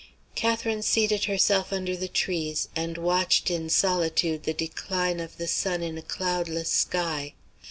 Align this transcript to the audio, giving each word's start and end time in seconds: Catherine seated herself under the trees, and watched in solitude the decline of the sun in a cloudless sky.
Catherine 0.33 0.81
seated 0.81 1.25
herself 1.25 1.71
under 1.71 1.95
the 1.95 2.07
trees, 2.07 2.69
and 2.75 2.97
watched 2.97 3.51
in 3.51 3.69
solitude 3.69 4.45
the 4.45 4.51
decline 4.55 5.19
of 5.19 5.37
the 5.37 5.45
sun 5.47 5.83
in 5.83 5.95
a 5.95 6.01
cloudless 6.01 6.71
sky. 6.71 7.35